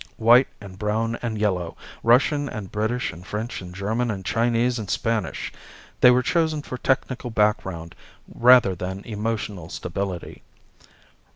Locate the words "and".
0.59-0.79, 1.21-1.37, 2.49-2.71, 3.13-3.23, 3.61-3.71, 4.09-4.25, 4.79-4.89